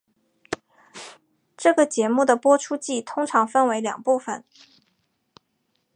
[1.55, 4.43] 这个节目的播出季通常分为两部份。